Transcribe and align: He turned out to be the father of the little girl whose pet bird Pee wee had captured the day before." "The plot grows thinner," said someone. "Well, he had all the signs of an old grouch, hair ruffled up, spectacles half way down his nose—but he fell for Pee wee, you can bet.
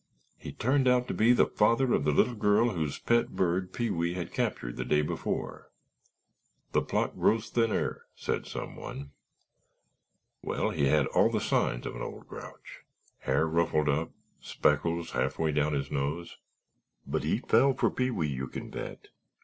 He 0.35 0.51
turned 0.51 0.87
out 0.87 1.07
to 1.09 1.13
be 1.13 1.31
the 1.31 1.45
father 1.45 1.93
of 1.93 2.05
the 2.05 2.11
little 2.11 2.33
girl 2.33 2.69
whose 2.71 2.97
pet 2.97 3.35
bird 3.35 3.71
Pee 3.71 3.91
wee 3.91 4.15
had 4.15 4.33
captured 4.33 4.75
the 4.75 4.83
day 4.83 5.03
before." 5.03 5.69
"The 6.71 6.81
plot 6.81 7.15
grows 7.15 7.49
thinner," 7.51 8.05
said 8.15 8.47
someone. 8.47 9.11
"Well, 10.41 10.71
he 10.71 10.85
had 10.85 11.05
all 11.05 11.29
the 11.29 11.39
signs 11.39 11.85
of 11.85 11.95
an 11.95 12.01
old 12.01 12.27
grouch, 12.27 12.79
hair 13.19 13.45
ruffled 13.47 13.89
up, 13.89 14.09
spectacles 14.39 15.11
half 15.11 15.37
way 15.37 15.51
down 15.51 15.73
his 15.73 15.91
nose—but 15.91 17.23
he 17.23 17.37
fell 17.37 17.75
for 17.75 17.91
Pee 17.91 18.09
wee, 18.09 18.25
you 18.27 18.47
can 18.47 18.71
bet. 18.71 19.09